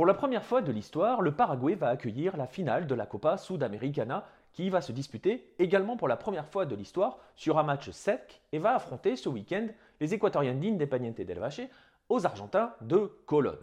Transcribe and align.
Pour 0.00 0.06
la 0.06 0.14
première 0.14 0.46
fois 0.46 0.62
de 0.62 0.72
l'histoire, 0.72 1.20
le 1.20 1.32
Paraguay 1.32 1.74
va 1.74 1.88
accueillir 1.88 2.38
la 2.38 2.46
finale 2.46 2.86
de 2.86 2.94
la 2.94 3.04
Copa 3.04 3.36
Sudamericana 3.36 4.24
qui 4.54 4.70
va 4.70 4.80
se 4.80 4.92
disputer 4.92 5.52
également 5.58 5.98
pour 5.98 6.08
la 6.08 6.16
première 6.16 6.46
fois 6.46 6.64
de 6.64 6.74
l'histoire 6.74 7.18
sur 7.36 7.58
un 7.58 7.64
match 7.64 7.90
sec 7.90 8.40
et 8.52 8.58
va 8.58 8.74
affronter 8.74 9.14
ce 9.14 9.28
week-end 9.28 9.66
les 10.00 10.14
Équatoriens 10.14 10.54
d'Independiente 10.54 11.20
del 11.20 11.38
Valle 11.38 11.68
aux 12.08 12.24
Argentins 12.24 12.72
de 12.80 13.12
Colonne. 13.26 13.60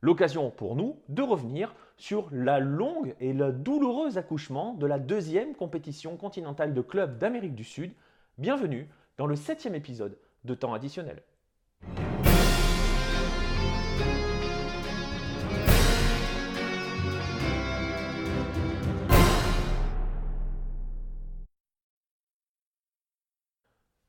L'occasion 0.00 0.52
pour 0.52 0.76
nous 0.76 1.00
de 1.08 1.22
revenir 1.22 1.74
sur 1.96 2.28
la 2.30 2.60
longue 2.60 3.16
et 3.18 3.32
le 3.32 3.50
douloureux 3.50 4.16
accouchement 4.16 4.74
de 4.74 4.86
la 4.86 5.00
deuxième 5.00 5.56
compétition 5.56 6.16
continentale 6.16 6.72
de 6.72 6.82
clubs 6.82 7.18
d'Amérique 7.18 7.56
du 7.56 7.64
Sud. 7.64 7.92
Bienvenue 8.38 8.88
dans 9.18 9.26
le 9.26 9.34
septième 9.34 9.74
épisode 9.74 10.16
de 10.44 10.54
Temps 10.54 10.72
additionnel. 10.72 11.20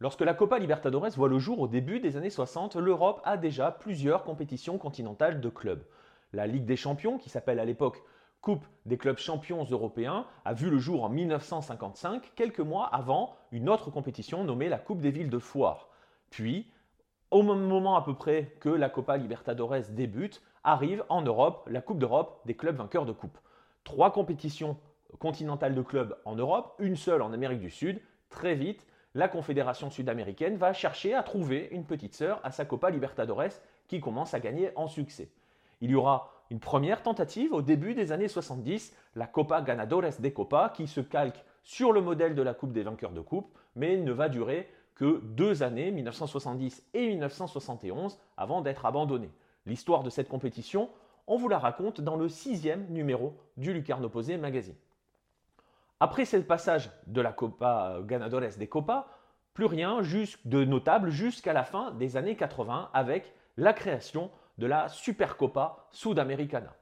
Lorsque 0.02 0.22
la 0.22 0.34
Copa 0.34 0.58
Libertadores 0.58 1.12
voit 1.12 1.30
le 1.30 1.38
jour 1.38 1.60
au 1.60 1.68
début 1.68 2.00
des 2.00 2.18
années 2.18 2.32
60, 2.32 2.76
l'Europe 2.76 3.22
a 3.24 3.38
déjà 3.38 3.70
plusieurs 3.70 4.24
compétitions 4.24 4.80
continentales 4.80 5.40
de 5.40 5.50
clubs. 5.50 5.84
La 6.34 6.48
Ligue 6.48 6.66
des 6.66 6.76
Champions, 6.76 7.20
qui 7.20 7.30
s'appelle 7.30 7.60
à 7.60 7.66
l'époque 7.66 8.02
Coupe 8.42 8.66
des 8.88 8.98
clubs 8.98 9.20
champions 9.20 9.64
européens, 9.64 10.26
a 10.44 10.56
vu 10.56 10.72
le 10.72 10.80
jour 10.80 11.04
en 11.04 11.10
1955, 11.10 12.32
quelques 12.34 12.62
mois 12.62 12.88
avant 12.88 13.36
une 13.52 13.70
autre 13.70 13.92
compétition 13.92 14.44
nommée 14.44 14.70
la 14.70 14.80
Coupe 14.80 15.02
des 15.02 15.12
villes 15.12 15.30
de 15.30 15.38
Foire. 15.38 15.90
Puis, 16.32 16.66
au 17.30 17.44
même 17.44 17.68
moment 17.68 17.96
à 17.96 18.02
peu 18.02 18.16
près 18.16 18.56
que 18.60 18.70
la 18.70 18.90
Copa 18.90 19.18
Libertadores 19.18 19.92
débute, 19.92 20.42
arrive 20.64 21.06
en 21.10 21.22
Europe 21.22 21.70
la 21.70 21.82
Coupe 21.82 22.00
d'Europe 22.00 22.42
des 22.46 22.56
clubs 22.56 22.76
vainqueurs 22.76 23.06
de 23.06 23.12
coupe. 23.12 23.38
Trois 23.84 24.12
compétitions 24.12 24.78
continentales 25.20 25.76
de 25.76 25.82
clubs 25.84 26.18
en 26.26 26.34
Europe, 26.34 26.74
une 26.80 26.96
seule 26.96 27.22
en 27.22 27.34
Amérique 27.34 27.60
du 27.60 27.70
Sud. 27.70 28.02
Très 28.32 28.56
vite, 28.56 28.88
la 29.14 29.28
Confédération 29.28 29.90
sud-américaine 29.90 30.58
va 30.58 30.74
chercher 30.74 31.14
à 31.14 31.24
trouver 31.24 31.68
une 31.72 31.84
petite 31.84 32.14
sœur 32.14 32.40
à 32.44 32.52
sa 32.52 32.66
Copa 32.66 32.90
Libertadores 32.90 33.60
qui 33.88 34.00
commence 34.00 34.34
à 34.34 34.40
gagner 34.40 34.72
en 34.76 34.88
succès. 34.88 35.30
Il 35.82 35.92
y 35.92 35.96
aura 35.96 36.32
une 36.50 36.60
première 36.60 37.02
tentative 37.02 37.54
au 37.54 37.62
début 37.62 37.94
des 37.94 38.12
années 38.12 38.28
70, 38.28 38.96
la 39.16 39.28
Copa 39.28 39.62
Ganadores 39.62 40.20
de 40.20 40.30
Copa, 40.30 40.72
qui 40.76 40.88
se 40.88 41.02
calque 41.02 41.44
sur 41.64 41.92
le 41.92 42.02
modèle 42.02 42.36
de 42.36 42.42
la 42.42 42.54
Coupe 42.54 42.72
des 42.72 42.84
vainqueurs 42.84 43.12
de 43.12 43.22
coupe, 43.22 43.58
mais 43.76 43.98
ne 43.98 44.12
va 44.12 44.30
durer 44.30 44.70
que 44.96 45.22
deux 45.24 45.64
années, 45.64 45.92
1970 45.92 46.84
et 46.94 47.08
1971, 47.08 48.20
avant 48.38 48.62
d'être 48.62 48.86
abandonnée. 48.86 49.32
L'histoire 49.66 50.04
de 50.04 50.10
cette 50.10 50.30
compétition, 50.30 50.90
on 51.28 51.38
vous 51.38 51.50
la 51.50 51.60
raconte 51.60 52.02
dans 52.02 52.16
le 52.16 52.30
sixième 52.30 52.86
numéro 52.90 53.34
du 53.58 53.74
Lucarno 53.74 54.10
Posé 54.10 54.38
Magazine. 54.38 54.76
Après 56.04 56.26
ce 56.26 56.38
passage 56.38 56.90
de 57.06 57.22
la 57.22 57.32
Copa 57.32 58.00
Ganadores 58.06 58.58
des 58.58 58.66
Copa, 58.66 59.06
plus 59.54 59.68
rien 59.68 60.02
de 60.46 60.64
notable 60.64 61.12
jusqu'à 61.12 61.54
la 61.54 61.64
fin 61.64 61.92
des 61.92 62.18
années 62.18 62.36
80 62.36 62.90
avec 62.92 63.36
la 63.56 63.72
création 63.72 64.32
de 64.58 64.66
la 64.66 64.90
Supercopa 64.90 65.86
Sudamericana. 65.92 66.74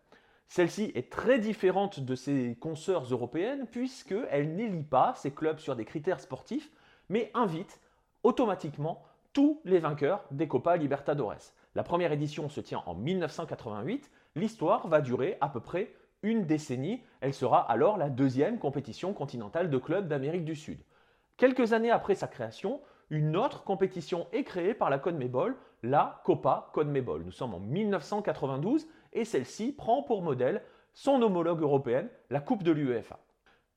Celle-ci 0.47 0.93
est 0.95 1.11
très 1.11 1.37
différente 1.37 1.99
de 1.99 2.15
ses 2.15 2.55
consoeurs 2.61 3.11
européennes 3.11 3.67
puisqu'elle 3.69 4.55
n'élit 4.55 4.83
pas 4.83 5.13
ses 5.15 5.31
clubs 5.31 5.59
sur 5.59 5.75
des 5.75 5.83
critères 5.83 6.21
sportifs, 6.21 6.71
mais 7.09 7.29
invite 7.33 7.81
automatiquement 8.23 9.03
tous 9.33 9.59
les 9.65 9.79
vainqueurs 9.79 10.23
des 10.31 10.47
Copa 10.47 10.77
Libertadores. 10.77 11.51
La 11.75 11.83
première 11.83 12.13
édition 12.13 12.47
se 12.47 12.61
tient 12.61 12.83
en 12.85 12.95
1988. 12.95 14.09
L'histoire 14.35 14.87
va 14.87 15.01
durer 15.01 15.37
à 15.41 15.49
peu 15.49 15.59
près 15.59 15.91
une 16.23 16.45
décennie. 16.45 17.01
Elle 17.21 17.33
sera 17.33 17.59
alors 17.69 17.97
la 17.97 18.09
deuxième 18.09 18.59
compétition 18.59 19.13
continentale 19.13 19.69
de 19.69 19.77
clubs 19.77 20.07
d'Amérique 20.07 20.45
du 20.45 20.55
Sud. 20.55 20.79
Quelques 21.37 21.73
années 21.73 21.91
après 21.91 22.15
sa 22.15 22.27
création, 22.27 22.81
une 23.09 23.35
autre 23.37 23.63
compétition 23.63 24.27
est 24.31 24.43
créée 24.43 24.73
par 24.73 24.89
la 24.89 24.99
CONMEBOL, 24.99 25.55
la 25.83 26.21
Copa 26.25 26.69
CONMEBOL. 26.73 27.23
Nous 27.23 27.31
sommes 27.31 27.53
en 27.53 27.59
1992 27.59 28.87
et 29.13 29.25
celle-ci 29.25 29.71
prend 29.71 30.03
pour 30.03 30.21
modèle 30.21 30.61
son 30.93 31.21
homologue 31.21 31.61
européenne, 31.61 32.09
la 32.29 32.41
Coupe 32.41 32.63
de 32.63 32.71
l'UEFA. 32.71 33.19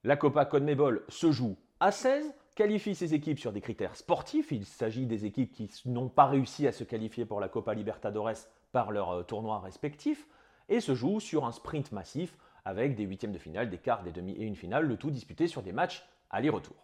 La 0.05 0.17
Copa 0.17 0.45
CONMEBOL 0.45 1.05
se 1.09 1.31
joue 1.31 1.57
à 1.79 1.93
16, 1.93 2.35
qualifie 2.57 2.95
ses 2.95 3.15
équipes 3.15 3.39
sur 3.39 3.53
des 3.53 3.61
critères 3.61 3.97
sportifs. 3.97 4.51
Il 4.51 4.65
s'agit 4.65 5.07
des 5.07 5.25
équipes 5.25 5.53
qui 5.53 5.71
n'ont 5.87 6.09
pas 6.09 6.27
réussi 6.27 6.67
à 6.67 6.73
se 6.73 6.85
qualifier 6.85 7.25
pour 7.25 7.41
la 7.41 7.49
Copa 7.49 7.75
Libertadores 7.75 8.49
par 8.73 8.91
leurs 8.91 9.11
euh, 9.11 9.23
tournois 9.23 9.61
respectifs 9.61 10.27
et 10.73 10.81
se 10.81 10.95
joue 10.95 11.21
sur 11.21 11.45
un 11.45 11.53
sprint 11.53 11.93
massif 11.93 12.37
avec 12.65 12.97
des 12.97 13.05
huitièmes 13.05 13.33
de 13.33 13.39
finale, 13.39 13.69
des 13.69 13.79
quarts, 13.79 14.03
des 14.03 14.11
demi 14.11 14.33
et 14.33 14.45
une 14.45 14.57
finale, 14.57 14.87
le 14.87 14.97
tout 14.97 15.11
disputé 15.11 15.47
sur 15.47 15.63
des 15.63 15.73
matchs 15.73 16.05
aller-retour. 16.31 16.77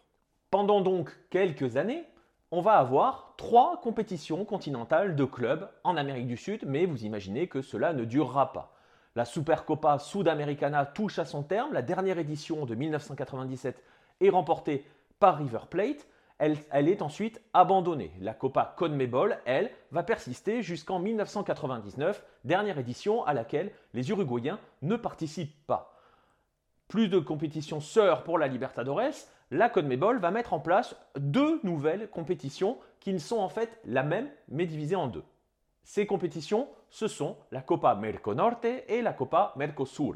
Pendant 0.51 0.81
donc 0.81 1.11
quelques 1.29 1.75
années, 1.75 2.03
on 2.51 2.61
va 2.61 2.73
avoir 2.73 3.33
trois 3.37 3.79
compétitions 3.81 4.45
continentales 4.45 5.15
de 5.15 5.25
clubs 5.25 5.69
en 5.83 5.97
Amérique 5.97 6.27
du 6.27 6.37
Sud, 6.37 6.65
mais 6.67 6.85
vous 6.85 7.03
imaginez 7.03 7.47
que 7.47 7.61
cela 7.61 7.93
ne 7.93 8.05
durera 8.05 8.53
pas. 8.53 8.75
La 9.15 9.25
Supercopa 9.25 9.97
Sudamericana 9.97 10.85
touche 10.85 11.17
à 11.17 11.25
son 11.25 11.41
terme, 11.41 11.73
la 11.73 11.81
dernière 11.81 12.19
édition 12.19 12.65
de 12.65 12.75
1997 12.75 13.83
est 14.21 14.29
remportée 14.29 14.85
par 15.19 15.37
River 15.37 15.61
Plate, 15.69 16.07
elle, 16.39 16.87
est 16.87 17.01
ensuite 17.01 17.41
abandonnée. 17.53 18.11
La 18.21 18.33
Copa 18.33 18.73
CONMEBOL, 18.77 19.37
elle, 19.45 19.71
va 19.91 20.03
persister 20.03 20.63
jusqu'en 20.63 20.99
1999, 20.99 22.23
dernière 22.45 22.79
édition 22.79 23.25
à 23.25 23.33
laquelle 23.33 23.71
les 23.93 24.09
Uruguayens 24.09 24.59
ne 24.81 24.95
participent 24.95 25.65
pas. 25.67 25.95
Plus 26.87 27.09
de 27.09 27.19
compétitions 27.19 27.81
sœurs 27.81 28.23
pour 28.23 28.39
la 28.39 28.47
Libertadores, 28.47 29.27
la 29.51 29.69
CONMEBOL 29.69 30.19
va 30.19 30.31
mettre 30.31 30.53
en 30.53 30.59
place 30.59 30.95
deux 31.17 31.59
nouvelles 31.63 32.09
compétitions 32.09 32.77
qui 32.99 33.13
ne 33.13 33.19
sont 33.19 33.39
en 33.39 33.49
fait 33.49 33.79
la 33.85 34.03
même 34.03 34.29
mais 34.47 34.65
divisées 34.65 34.95
en 34.95 35.07
deux. 35.07 35.23
Ces 35.83 36.05
compétitions, 36.05 36.67
ce 36.89 37.07
sont 37.07 37.35
la 37.51 37.61
Copa 37.61 37.95
Merconorte 37.95 38.65
et 38.65 39.01
la 39.01 39.13
Copa 39.13 39.53
Mercosur. 39.57 40.15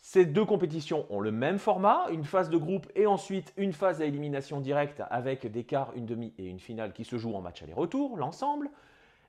Ces 0.00 0.24
deux 0.24 0.46
compétitions 0.46 1.06
ont 1.10 1.20
le 1.20 1.30
même 1.30 1.58
format, 1.58 2.06
une 2.10 2.24
phase 2.24 2.48
de 2.48 2.56
groupe 2.56 2.86
et 2.94 3.06
ensuite 3.06 3.52
une 3.56 3.72
phase 3.72 4.00
à 4.00 4.06
élimination 4.06 4.60
directe 4.60 5.02
avec 5.10 5.46
des 5.46 5.64
quarts, 5.64 5.92
une 5.94 6.06
demi 6.06 6.32
et 6.38 6.46
une 6.46 6.58
finale 6.58 6.92
qui 6.92 7.04
se 7.04 7.18
jouent 7.18 7.34
en 7.34 7.42
match 7.42 7.62
aller-retour, 7.62 8.16
l'ensemble, 8.16 8.70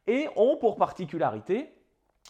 et 0.08 0.28
ont 0.38 0.56
pour 0.58 0.78
particularité 0.78 1.70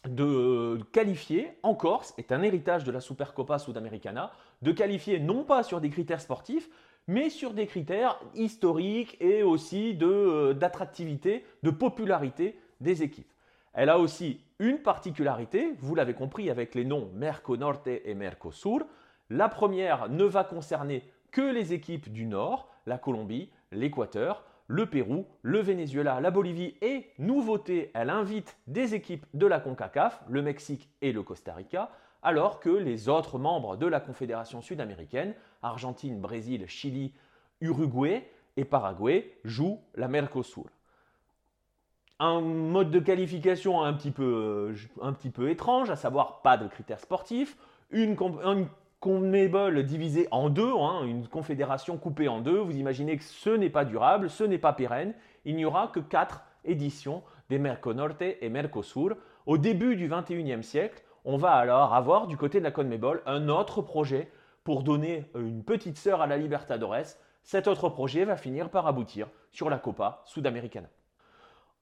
de 0.07 0.79
qualifier 0.91 1.51
en 1.61 1.75
Corse, 1.75 2.15
est 2.17 2.31
un 2.31 2.41
héritage 2.41 2.83
de 2.83 2.91
la 2.91 2.99
Supercopa 2.99 3.59
Sudamericana, 3.59 4.31
de 4.63 4.71
qualifier 4.71 5.19
non 5.19 5.43
pas 5.43 5.61
sur 5.61 5.79
des 5.79 5.89
critères 5.89 6.21
sportifs, 6.21 6.69
mais 7.07 7.29
sur 7.29 7.53
des 7.53 7.67
critères 7.67 8.19
historiques 8.33 9.17
et 9.19 9.43
aussi 9.43 9.97
euh, 10.01 10.53
d'attractivité, 10.53 11.45
de 11.61 11.69
popularité 11.69 12.59
des 12.79 13.03
équipes. 13.03 13.31
Elle 13.73 13.89
a 13.89 13.99
aussi 13.99 14.41
une 14.61 14.77
particularité, 14.77 15.73
vous 15.79 15.95
l'avez 15.95 16.13
compris 16.13 16.51
avec 16.51 16.75
les 16.75 16.85
noms 16.85 17.09
Merco-Norte 17.15 17.87
et 17.87 18.13
Mercosur. 18.13 18.85
La 19.31 19.49
première 19.49 20.07
ne 20.07 20.23
va 20.23 20.43
concerner 20.43 21.03
que 21.31 21.41
les 21.41 21.73
équipes 21.73 22.11
du 22.13 22.27
Nord, 22.27 22.69
la 22.85 22.99
Colombie, 22.99 23.49
l'Équateur, 23.71 24.43
le 24.67 24.85
Pérou, 24.85 25.25
le 25.41 25.61
Venezuela, 25.61 26.21
la 26.21 26.29
Bolivie 26.29 26.75
et, 26.83 27.09
nouveauté, 27.17 27.89
elle 27.95 28.11
invite 28.11 28.55
des 28.67 28.93
équipes 28.93 29.25
de 29.33 29.47
la 29.47 29.59
CONCACAF, 29.59 30.21
le 30.29 30.43
Mexique 30.43 30.89
et 31.01 31.11
le 31.11 31.23
Costa 31.23 31.55
Rica, 31.55 31.89
alors 32.21 32.59
que 32.59 32.69
les 32.69 33.09
autres 33.09 33.39
membres 33.39 33.77
de 33.77 33.87
la 33.87 33.99
Confédération 33.99 34.61
sud-américaine, 34.61 35.33
Argentine, 35.63 36.21
Brésil, 36.21 36.67
Chili, 36.67 37.15
Uruguay 37.61 38.29
et 38.57 38.65
Paraguay, 38.65 39.39
jouent 39.43 39.81
la 39.95 40.07
Mercosur 40.07 40.69
un 42.21 42.39
mode 42.39 42.91
de 42.91 42.99
qualification 42.99 43.81
un 43.81 43.93
petit 43.93 44.11
peu, 44.11 44.23
euh, 44.23 44.75
un 45.01 45.11
petit 45.11 45.31
peu 45.31 45.49
étrange, 45.49 45.89
à 45.89 45.95
savoir 45.95 46.41
pas 46.43 46.55
de 46.55 46.67
critères 46.67 46.99
sportifs, 46.99 47.57
une, 47.89 48.15
une 48.43 49.83
divisée 49.83 50.27
en 50.29 50.49
deux, 50.49 50.71
hein, 50.71 51.03
une 51.03 51.27
confédération 51.27 51.97
coupée 51.97 52.27
en 52.27 52.39
deux. 52.39 52.59
Vous 52.59 52.77
imaginez 52.77 53.17
que 53.17 53.23
ce 53.23 53.49
n'est 53.49 53.71
pas 53.71 53.85
durable, 53.85 54.29
ce 54.29 54.43
n'est 54.43 54.59
pas 54.59 54.71
pérenne. 54.71 55.15
Il 55.45 55.55
n'y 55.55 55.65
aura 55.65 55.87
que 55.87 55.99
quatre 55.99 56.43
éditions 56.63 57.23
des 57.49 57.57
Merconorte 57.57 58.21
et 58.21 58.49
Mercosur. 58.49 59.15
Au 59.47 59.57
début 59.57 59.95
du 59.95 60.07
21e 60.07 60.61
siècle, 60.61 61.03
on 61.25 61.37
va 61.37 61.53
alors 61.53 61.95
avoir 61.95 62.27
du 62.27 62.37
côté 62.37 62.59
de 62.59 62.63
la 62.63 62.71
CONMEBOL 62.71 63.23
un 63.25 63.49
autre 63.49 63.81
projet 63.81 64.29
pour 64.63 64.83
donner 64.83 65.25
une 65.33 65.63
petite 65.63 65.97
sœur 65.97 66.21
à 66.21 66.27
la 66.27 66.37
Libertadores. 66.37 67.17
Cet 67.41 67.67
autre 67.67 67.89
projet 67.89 68.25
va 68.25 68.37
finir 68.37 68.69
par 68.69 68.85
aboutir 68.85 69.27
sur 69.51 69.71
la 69.71 69.79
Copa 69.79 70.21
Sudamericana. 70.25 70.87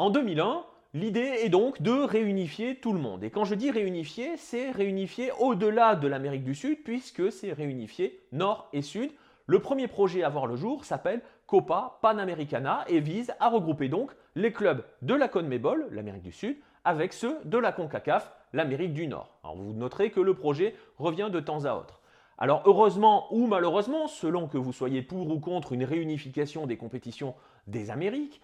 En 0.01 0.12
2001, 0.12 0.63
l'idée 0.94 1.40
est 1.44 1.50
donc 1.50 1.81
de 1.81 1.92
réunifier 1.92 2.78
tout 2.78 2.94
le 2.94 3.00
monde. 3.00 3.22
Et 3.22 3.30
quand 3.30 3.44
je 3.44 3.54
dis 3.54 3.69
réunifier, 3.69 4.38
c'est 4.38 4.72
réunifier 4.72 5.34
au-delà 5.40 5.98
de 5.98 6.07
l'Amérique 6.07 6.46
du 6.46 6.56
Sud, 6.56 6.86
puisque 6.86 7.30
c'est 7.34 7.51
réunifier 7.51 8.22
Nord 8.31 8.69
et 8.72 8.81
Sud. 8.81 9.12
Le 9.46 9.60
premier 9.60 9.90
projet 9.90 10.24
à 10.24 10.30
voir 10.30 10.48
le 10.48 10.56
jour 10.56 10.86
s'appelle 10.86 11.19
Copa 11.48 12.00
Panamericana 12.01 12.86
et 12.88 13.01
vise 13.01 13.34
à 13.42 13.50
regrouper 13.50 13.90
donc 13.90 14.12
les 14.36 14.54
clubs 14.54 14.86
de 15.01 15.13
la 15.16 15.28
CONMEBOL, 15.28 15.90
l'Amérique 15.92 16.24
du 16.24 16.31
Sud, 16.31 16.56
avec 16.86 17.12
ceux 17.12 17.38
de 17.44 17.57
la 17.57 17.74
CONCACAF, 17.74 18.31
l'Amérique 18.54 18.94
du 18.94 19.06
Nord. 19.06 19.38
Alors 19.44 19.57
vous 19.57 19.74
noterez 19.74 20.12
que 20.12 20.22
le 20.22 20.34
projet 20.34 20.75
revient 20.98 21.28
de 21.30 21.42
temps 21.42 21.66
à 21.66 21.74
autre. 21.74 22.00
Alors 22.38 22.63
heureusement 22.63 23.28
ou 23.31 23.48
malheureusement, 23.48 24.07
selon 24.07 24.48
que 24.48 24.57
vous 24.57 24.72
soyez 24.72 25.02
pour 25.02 25.30
ou 25.30 25.42
contre 25.42 25.74
une 25.74 25.84
réunification 25.84 26.68
des 26.68 26.78
compétitions 26.78 27.36
des 27.68 27.92
Amériques, 27.92 28.40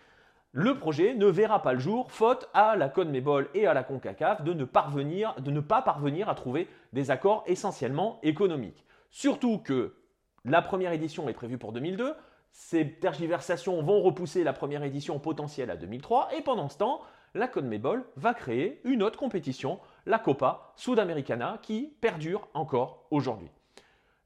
le 0.57 0.77
projet 0.77 1.15
ne 1.15 1.25
verra 1.25 1.61
pas 1.61 1.73
le 1.73 1.79
jour, 1.79 2.09
faute 2.09 2.49
à 2.53 2.77
la 2.77 2.87
CONMEBOL 2.87 3.49
et 3.55 3.67
à 3.67 3.73
la 3.73 3.83
CONCACAF 3.83 4.41
de 4.41 4.53
ne, 4.53 4.63
de 4.63 5.51
ne 5.51 5.59
pas 5.59 5.81
parvenir 5.81 6.29
à 6.29 6.33
trouver 6.33 6.69
des 6.93 7.11
accords 7.11 7.43
essentiellement 7.45 8.19
économiques. 8.23 8.85
Surtout 9.11 9.57
que 9.57 9.95
la 10.45 10.61
première 10.61 10.93
édition 10.93 11.27
est 11.27 11.33
prévue 11.33 11.57
pour 11.57 11.73
2002, 11.73 12.13
ces 12.51 12.89
tergiversations 12.89 13.81
vont 13.81 14.01
repousser 14.01 14.45
la 14.45 14.53
première 14.53 14.83
édition 14.83 15.19
potentielle 15.19 15.69
à 15.69 15.75
2003, 15.75 16.29
et 16.37 16.41
pendant 16.41 16.69
ce 16.69 16.77
temps, 16.77 17.01
la 17.33 17.49
CONMEBOL 17.49 18.05
va 18.15 18.33
créer 18.33 18.79
une 18.85 19.03
autre 19.03 19.19
compétition, 19.19 19.81
la 20.05 20.19
Copa 20.19 20.71
Sudamericana, 20.77 21.59
qui 21.61 21.93
perdure 21.99 22.47
encore 22.53 23.07
aujourd'hui. 23.11 23.49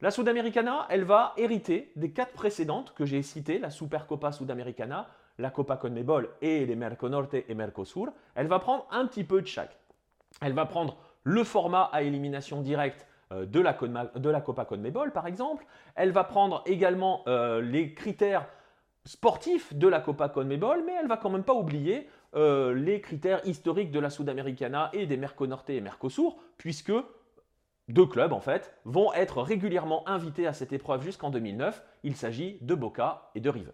La 0.02 0.12
Sudamericana, 0.12 0.86
elle 0.92 1.06
va 1.06 1.34
hériter 1.38 1.92
des 1.96 2.12
quatre 2.12 2.34
précédentes 2.34 2.94
que 2.94 3.06
j'ai 3.06 3.24
citées, 3.24 3.58
la 3.58 3.72
Supercopa 3.72 4.32
Sudamericana, 4.32 5.10
la 5.40 5.50
Copa 5.50 5.78
Conmebol 5.78 6.30
et 6.42 6.66
les 6.66 6.76
Merconorte 6.76 7.34
et 7.34 7.56
Mercosur. 7.56 8.12
Elle 8.36 8.48
va 8.48 8.60
prendre 8.60 8.86
un 8.92 9.08
petit 9.08 9.24
peu 9.24 9.42
de 9.42 9.48
chaque. 9.48 9.78
Elle 10.42 10.54
va 10.54 10.66
prendre 10.66 10.98
le 11.24 11.44
format 11.44 11.90
à 11.92 12.04
élimination 12.04 12.62
directe 12.62 13.08
euh, 13.32 13.46
de 13.46 13.60
la, 13.60 13.74
Copa 14.42 14.66
Conmebol, 14.66 15.12
par 15.12 15.28
exemple. 15.28 15.66
Elle 15.96 16.12
va 16.12 16.24
prendre 16.24 16.62
également 16.66 17.24
euh, 17.28 17.62
les 17.62 17.94
critères 17.94 18.48
sportifs 19.06 19.74
de 19.74 19.88
la 19.88 20.00
Copa 20.00 20.30
Conmebol, 20.30 20.84
mais 20.86 20.94
elle 21.00 21.08
va 21.08 21.18
quand 21.18 21.30
même 21.30 21.44
pas 21.44 21.54
oublier 21.54 22.08
euh, 22.36 22.74
les 22.74 23.02
critères 23.02 23.42
historiques 23.46 23.92
de 23.92 24.00
la 24.00 24.10
Sudamericana 24.10 24.90
et 24.94 25.06
des 25.06 25.18
Merconorte 25.18 25.70
et 25.70 25.82
Mercosur, 25.82 26.38
puisque 26.58 26.94
deux 27.88 28.06
clubs, 28.06 28.34
en 28.34 28.42
fait, 28.42 28.74
vont 28.86 29.14
être 29.14 29.42
régulièrement 29.42 30.08
invités 30.08 30.46
à 30.46 30.54
cette 30.54 30.74
épreuve 30.74 31.02
jusqu'en 31.02 31.30
2009. 31.30 31.84
Il 32.04 32.16
s'agit 32.16 32.58
de 32.62 32.76
Boca 32.76 33.32
et 33.36 33.40
de 33.40 33.50
River. 33.50 33.72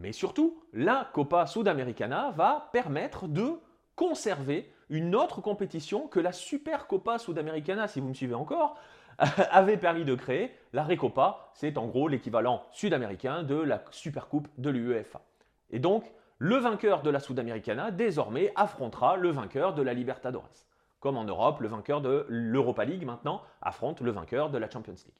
Mais 0.00 0.12
surtout, 0.12 0.62
la 0.72 1.08
Copa 1.12 1.46
Sudamericana 1.46 2.30
va 2.32 2.70
permettre 2.72 3.28
de 3.28 3.60
conserver 3.94 4.72
une 4.88 5.14
autre 5.14 5.40
compétition 5.40 6.08
que 6.08 6.20
la 6.20 6.32
Super 6.32 6.86
Copa 6.86 7.18
Sudamericana, 7.18 7.88
si 7.88 8.00
vous 8.00 8.08
me 8.08 8.14
suivez 8.14 8.34
encore, 8.34 8.76
avait 9.18 9.76
permis 9.76 10.04
de 10.04 10.14
créer. 10.14 10.52
La 10.72 10.84
Recopa, 10.84 11.50
c'est 11.54 11.78
en 11.78 11.86
gros 11.86 12.08
l'équivalent 12.08 12.64
sud-américain 12.72 13.42
de 13.42 13.54
la 13.54 13.82
Super 13.90 14.28
Coupe 14.28 14.48
de 14.58 14.70
l'UEFA. 14.70 15.20
Et 15.70 15.78
donc, 15.78 16.10
le 16.38 16.56
vainqueur 16.56 17.02
de 17.02 17.10
la 17.10 17.20
Sudamericana, 17.20 17.90
désormais, 17.90 18.52
affrontera 18.56 19.16
le 19.16 19.30
vainqueur 19.30 19.74
de 19.74 19.82
la 19.82 19.94
Libertadores. 19.94 20.66
Comme 21.00 21.16
en 21.16 21.24
Europe, 21.24 21.60
le 21.60 21.68
vainqueur 21.68 22.00
de 22.00 22.26
l'Europa 22.28 22.84
League 22.84 23.04
maintenant 23.04 23.42
affronte 23.60 24.00
le 24.00 24.10
vainqueur 24.10 24.50
de 24.50 24.58
la 24.58 24.70
Champions 24.70 24.92
League. 24.92 25.14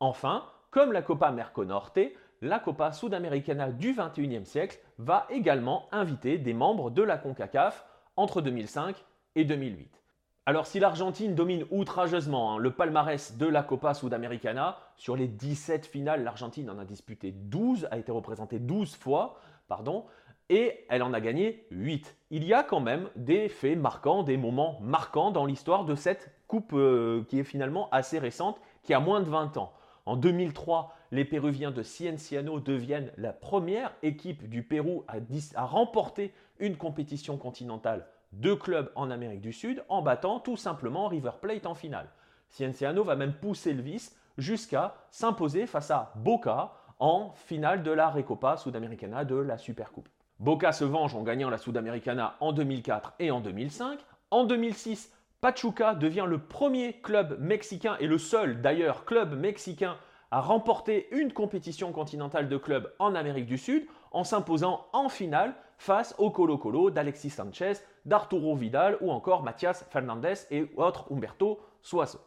Enfin, 0.00 0.44
comme 0.70 0.92
la 0.92 1.02
Copa 1.02 1.30
Merconorte, 1.30 1.98
la 2.40 2.58
Copa 2.58 2.92
Sudamericana 2.92 3.70
du 3.72 3.94
XXIe 3.94 4.46
siècle 4.46 4.78
va 4.98 5.26
également 5.30 5.88
inviter 5.92 6.38
des 6.38 6.54
membres 6.54 6.90
de 6.90 7.02
la 7.02 7.18
CONCACAF 7.18 7.84
entre 8.16 8.40
2005 8.40 9.04
et 9.34 9.44
2008. 9.44 10.02
Alors 10.46 10.66
si 10.66 10.80
l'Argentine 10.80 11.34
domine 11.34 11.66
outrageusement 11.70 12.52
hein, 12.52 12.58
le 12.58 12.70
palmarès 12.70 13.36
de 13.36 13.46
la 13.46 13.62
Copa 13.62 13.92
Sudamericana, 13.92 14.78
sur 14.96 15.14
les 15.14 15.28
17 15.28 15.84
finales, 15.84 16.24
l'Argentine 16.24 16.70
en 16.70 16.78
a 16.78 16.84
disputé 16.84 17.32
12, 17.32 17.86
a 17.90 17.98
été 17.98 18.10
représentée 18.12 18.58
12 18.58 18.96
fois, 18.96 19.38
pardon, 19.68 20.06
et 20.48 20.86
elle 20.88 21.02
en 21.02 21.12
a 21.12 21.20
gagné 21.20 21.66
8. 21.70 22.16
Il 22.30 22.44
y 22.44 22.54
a 22.54 22.62
quand 22.62 22.80
même 22.80 23.10
des 23.16 23.48
faits 23.48 23.78
marquants, 23.78 24.22
des 24.22 24.38
moments 24.38 24.78
marquants 24.80 25.30
dans 25.30 25.44
l'histoire 25.44 25.84
de 25.84 25.94
cette 25.94 26.30
coupe 26.46 26.72
euh, 26.72 27.24
qui 27.28 27.38
est 27.38 27.44
finalement 27.44 27.90
assez 27.90 28.18
récente, 28.18 28.58
qui 28.82 28.94
a 28.94 29.00
moins 29.00 29.20
de 29.20 29.28
20 29.28 29.58
ans. 29.58 29.72
En 30.06 30.16
2003, 30.16 30.94
les 31.10 31.24
Péruviens 31.24 31.70
de 31.70 31.82
Cienciano 31.82 32.60
deviennent 32.60 33.12
la 33.16 33.32
première 33.32 33.92
équipe 34.02 34.48
du 34.48 34.62
Pérou 34.62 35.04
à, 35.08 35.64
remporter 35.64 36.32
une 36.58 36.76
compétition 36.76 37.36
continentale 37.36 38.06
de 38.32 38.54
clubs 38.54 38.90
en 38.94 39.10
Amérique 39.10 39.40
du 39.40 39.52
Sud 39.52 39.82
en 39.88 40.02
battant 40.02 40.40
tout 40.40 40.56
simplement 40.56 41.08
River 41.08 41.32
Plate 41.40 41.66
en 41.66 41.74
finale. 41.74 42.08
Cienciano 42.50 43.04
va 43.04 43.16
même 43.16 43.34
pousser 43.34 43.72
le 43.72 43.82
vice 43.82 44.16
jusqu'à 44.36 44.94
s'imposer 45.10 45.66
face 45.66 45.90
à 45.90 46.12
Boca 46.16 46.72
en 46.98 47.30
finale 47.34 47.82
de 47.82 47.90
la 47.90 48.10
Recopa 48.10 48.56
Sudamericana 48.56 49.24
de 49.24 49.36
la 49.36 49.58
Supercoupe. 49.58 50.08
Boca 50.40 50.72
se 50.72 50.84
venge 50.84 51.14
en 51.14 51.22
gagnant 51.22 51.50
la 51.50 51.58
Sudamericana 51.58 52.36
en 52.40 52.52
2004 52.52 53.14
et 53.18 53.30
en 53.30 53.40
2005. 53.40 53.98
En 54.30 54.44
2006, 54.44 55.12
Pachuca 55.40 55.94
devient 55.94 56.26
le 56.28 56.38
premier 56.38 57.00
club 57.00 57.38
mexicain 57.40 57.96
et 58.00 58.06
le 58.06 58.18
seul 58.18 58.60
d'ailleurs 58.60 59.04
club 59.04 59.38
mexicain 59.38 59.96
à 60.30 60.40
remporter 60.40 61.08
une 61.10 61.32
compétition 61.32 61.92
continentale 61.92 62.48
de 62.48 62.56
clubs 62.56 62.92
en 62.98 63.14
Amérique 63.14 63.46
du 63.46 63.58
Sud 63.58 63.86
en 64.12 64.24
s'imposant 64.24 64.86
en 64.92 65.08
finale 65.08 65.54
face 65.78 66.14
au 66.18 66.30
Colo 66.30 66.58
Colo 66.58 66.90
d'Alexis 66.90 67.30
Sanchez, 67.30 67.74
d'Arturo 68.04 68.54
Vidal 68.54 68.98
ou 69.00 69.10
encore 69.10 69.42
Mathias 69.42 69.86
Fernandez 69.90 70.34
et 70.50 70.70
autres 70.76 71.06
Humberto 71.10 71.60
Suazo. 71.82 72.18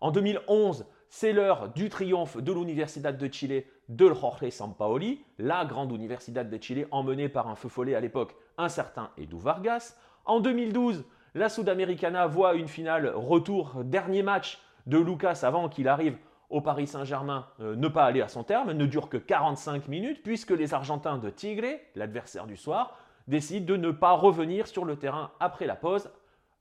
En 0.00 0.10
2011, 0.10 0.86
c'est 1.08 1.32
l'heure 1.32 1.68
du 1.70 1.88
triomphe 1.88 2.36
de 2.36 2.52
l'Universidad 2.52 3.16
de 3.16 3.32
Chile 3.32 3.64
de 3.88 4.12
Jorge 4.12 4.50
Sampaoli, 4.50 5.24
la 5.38 5.64
grande 5.64 5.92
Universidad 5.92 6.48
de 6.48 6.62
Chile 6.62 6.88
emmenée 6.90 7.28
par 7.28 7.48
un 7.48 7.54
feu 7.54 7.68
follet 7.68 7.94
à 7.94 8.00
l'époque, 8.00 8.34
un 8.58 8.68
certain 8.68 9.10
Edu 9.16 9.38
Vargas. 9.38 9.96
En 10.24 10.40
2012, 10.40 11.04
la 11.34 11.48
Sudamericana 11.48 12.26
voit 12.26 12.54
une 12.54 12.68
finale 12.68 13.12
retour, 13.14 13.82
dernier 13.84 14.22
match 14.22 14.60
de 14.86 14.98
Lucas 14.98 15.40
avant 15.42 15.68
qu'il 15.68 15.88
arrive 15.88 16.18
au 16.54 16.60
Paris 16.60 16.86
Saint-Germain 16.86 17.48
euh, 17.58 17.74
ne 17.74 17.88
pas 17.88 18.04
aller 18.04 18.22
à 18.22 18.28
son 18.28 18.44
terme, 18.44 18.70
ne 18.70 18.86
dure 18.86 19.08
que 19.08 19.16
45 19.16 19.88
minutes 19.88 20.22
puisque 20.22 20.52
les 20.52 20.72
Argentins 20.72 21.18
de 21.18 21.28
Tigre, 21.28 21.80
l'adversaire 21.96 22.46
du 22.46 22.56
soir, 22.56 22.96
décident 23.26 23.66
de 23.66 23.76
ne 23.76 23.90
pas 23.90 24.12
revenir 24.12 24.68
sur 24.68 24.84
le 24.84 24.94
terrain 24.94 25.32
après 25.40 25.66
la 25.66 25.74
pause, 25.74 26.08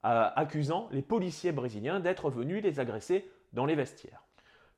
euh, 0.06 0.30
accusant 0.36 0.88
les 0.92 1.04
policiers 1.04 1.52
brésiliens 1.52 2.00
d'être 2.00 2.32
venus 2.32 2.64
les 2.64 2.80
agresser 2.80 3.30
dans 3.54 3.68
les 3.68 3.76
vestiaires. 3.76 4.24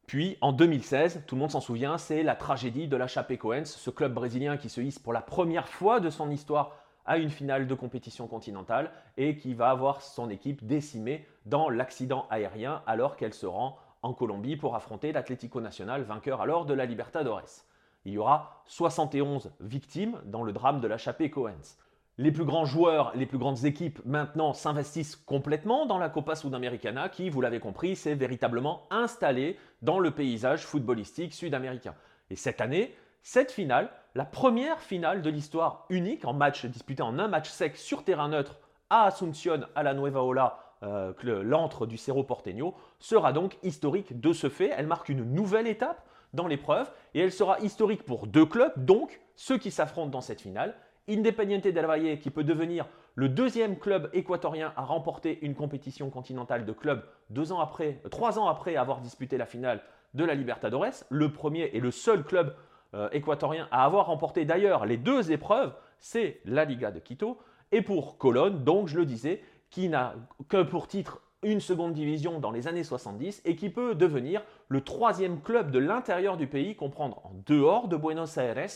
Puis 0.05 0.37
en 0.41 0.51
2016, 0.51 1.23
tout 1.25 1.35
le 1.35 1.39
monde 1.39 1.51
s'en 1.51 1.61
souvient, 1.61 1.97
c'est 1.97 2.21
la 2.21 2.35
tragédie 2.35 2.89
de 2.89 2.97
la 2.97 3.07
Chapecoense, 3.07 3.73
ce 3.73 3.89
club 3.89 4.13
brésilien 4.13 4.57
qui 4.57 4.67
se 4.67 4.81
hisse 4.81 4.99
pour 4.99 5.13
la 5.13 5.21
première 5.21 5.69
fois 5.69 6.01
de 6.01 6.09
son 6.09 6.29
histoire 6.29 6.75
à 7.05 7.17
une 7.17 7.29
finale 7.29 7.67
de 7.67 7.73
compétition 7.73 8.27
continentale 8.27 8.91
et 9.15 9.37
qui 9.37 9.53
va 9.53 9.69
avoir 9.69 10.01
son 10.01 10.29
équipe 10.29 10.67
décimée 10.67 11.25
dans 11.45 11.69
l'accident 11.69 12.27
aérien 12.29 12.81
alors 12.85 13.15
qu'elle 13.15 13.33
se 13.33 13.45
rend 13.45 13.77
en 14.05 14.13
Colombie 14.13 14.55
pour 14.55 14.75
affronter 14.75 15.11
l'Atlético 15.11 15.59
Nacional, 15.59 16.03
vainqueur 16.03 16.39
alors 16.39 16.65
de 16.65 16.75
la 16.75 16.85
Libertadores. 16.85 17.65
Il 18.05 18.13
y 18.13 18.17
aura 18.19 18.61
71 18.67 19.51
victimes 19.59 20.21
dans 20.25 20.43
le 20.43 20.53
drame 20.53 20.79
de 20.79 20.87
la 20.87 20.99
Chapecoense. 20.99 21.79
Les 22.19 22.31
plus 22.31 22.45
grands 22.45 22.65
joueurs, 22.65 23.11
les 23.15 23.25
plus 23.25 23.39
grandes 23.39 23.65
équipes 23.65 23.99
maintenant 24.05 24.53
s'investissent 24.53 25.15
complètement 25.15 25.87
dans 25.87 25.97
la 25.97 26.09
Copa 26.09 26.35
Sudamericana 26.35 27.09
qui, 27.09 27.31
vous 27.31 27.41
l'avez 27.41 27.59
compris, 27.59 27.95
s'est 27.95 28.13
véritablement 28.13 28.85
installée 28.91 29.57
dans 29.81 29.99
le 29.99 30.11
paysage 30.11 30.65
footballistique 30.65 31.33
sud-américain. 31.33 31.95
Et 32.29 32.35
cette 32.35 32.61
année, 32.61 32.95
cette 33.23 33.51
finale, 33.51 33.89
la 34.13 34.23
première 34.23 34.79
finale 34.79 35.23
de 35.23 35.31
l'histoire 35.31 35.87
unique 35.89 36.25
en 36.25 36.33
match 36.33 36.65
disputé 36.67 37.01
en 37.01 37.17
un 37.17 37.27
match 37.27 37.49
sec 37.49 37.75
sur 37.75 38.03
terrain 38.03 38.29
neutre 38.29 38.59
à 38.91 39.05
Asunción, 39.05 39.65
à 39.73 39.81
la 39.81 39.95
Nueva 39.95 40.21
Ola, 40.21 40.64
euh, 40.83 41.13
l'antre 41.23 41.85
du 41.85 41.97
Cerro 41.97 42.23
Porteño, 42.23 42.73
sera 42.99 43.33
donc 43.33 43.57
historique 43.63 44.19
de 44.19 44.33
ce 44.33 44.49
fait. 44.49 44.71
Elle 44.75 44.87
marque 44.87 45.09
une 45.09 45.23
nouvelle 45.23 45.67
étape 45.67 46.05
dans 46.33 46.47
l'épreuve 46.47 46.91
et 47.13 47.21
elle 47.21 47.31
sera 47.31 47.59
historique 47.59 48.03
pour 48.03 48.27
deux 48.27 48.45
clubs, 48.45 48.73
donc 48.77 49.21
ceux 49.35 49.57
qui 49.57 49.71
s'affrontent 49.71 50.09
dans 50.09 50.21
cette 50.21 50.41
finale, 50.41 50.75
Independiente 51.07 51.67
del 51.67 51.85
Valle 51.85 52.19
qui 52.19 52.31
peut 52.31 52.43
devenir 52.43 52.87
le 53.13 53.29
deuxième 53.29 53.77
club 53.77 54.09
équatorien 54.13 54.73
à 54.75 54.83
remporter 54.83 55.37
une 55.43 55.53
compétition 55.53 56.09
continentale 56.09 56.65
de 56.65 56.71
clubs 56.71 57.03
deux 57.29 57.51
ans 57.51 57.59
après, 57.59 58.01
trois 58.09 58.39
ans 58.39 58.47
après 58.47 58.75
avoir 58.75 59.01
disputé 59.01 59.37
la 59.37 59.45
finale 59.45 59.81
de 60.15 60.25
la 60.25 60.33
Libertadores, 60.33 61.05
le 61.09 61.31
premier 61.31 61.69
et 61.73 61.79
le 61.79 61.91
seul 61.91 62.23
club 62.23 62.55
euh, 62.95 63.09
équatorien 63.11 63.67
à 63.71 63.85
avoir 63.85 64.07
remporté 64.07 64.45
d'ailleurs 64.45 64.85
les 64.85 64.97
deux 64.97 65.31
épreuves, 65.31 65.73
c'est 65.99 66.41
la 66.45 66.65
Liga 66.65 66.91
de 66.91 66.99
Quito. 66.99 67.37
Et 67.71 67.81
pour 67.81 68.17
Colonne, 68.17 68.63
donc 68.63 68.87
je 68.87 68.97
le 68.97 69.05
disais, 69.05 69.41
qui 69.75 69.89
n'a 69.89 70.15
que 70.47 70.63
pour 70.63 70.87
titre 70.87 71.19
une 71.43 71.59
seconde 71.59 71.91
division 71.91 72.39
dans 72.39 72.51
les 72.51 72.69
années 72.69 72.85
70 72.85 73.41
et 73.43 73.57
qui 73.57 73.69
peut 73.69 73.93
devenir 73.93 74.41
le 74.69 74.79
troisième 74.79 75.41
club 75.41 75.69
de 75.69 75.79
l'intérieur 75.79 76.37
du 76.37 76.47
pays, 76.47 76.77
comprendre 76.77 77.25
en 77.25 77.33
dehors 77.45 77.89
de 77.89 77.97
Buenos 77.97 78.37
Aires, 78.37 78.69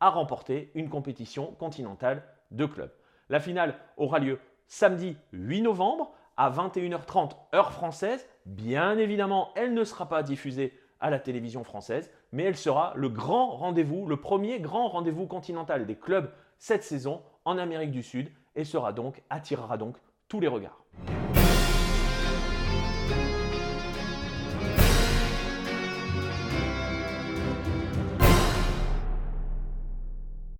à 0.00 0.10
remporter 0.10 0.72
une 0.74 0.88
compétition 0.88 1.52
continentale 1.60 2.24
de 2.50 2.66
clubs. 2.66 2.90
La 3.28 3.38
finale 3.38 3.76
aura 3.96 4.18
lieu 4.18 4.40
samedi 4.66 5.16
8 5.32 5.62
novembre 5.62 6.10
à 6.36 6.50
21h30 6.50 7.30
heure 7.54 7.70
française. 7.70 8.26
Bien 8.44 8.98
évidemment, 8.98 9.50
elle 9.54 9.72
ne 9.72 9.84
sera 9.84 10.08
pas 10.08 10.24
diffusée 10.24 10.76
à 10.98 11.10
la 11.10 11.20
télévision 11.20 11.62
française, 11.62 12.10
mais 12.32 12.42
elle 12.42 12.56
sera 12.56 12.92
le 12.96 13.08
grand 13.08 13.50
rendez-vous, 13.50 14.04
le 14.08 14.16
premier 14.16 14.58
grand 14.58 14.88
rendez-vous 14.88 15.28
continental 15.28 15.86
des 15.86 15.94
clubs 15.94 16.28
cette 16.58 16.82
saison 16.82 17.22
en 17.44 17.56
Amérique 17.56 17.92
du 17.92 18.02
Sud 18.02 18.32
et 18.56 18.64
sera 18.64 18.92
donc 18.92 19.22
attirera 19.30 19.78
donc 19.78 19.94
tous 20.30 20.40
les 20.40 20.48
regards. 20.48 20.86